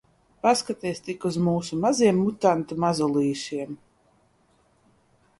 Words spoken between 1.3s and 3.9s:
mūsu maziem mutantu mazulīšiem!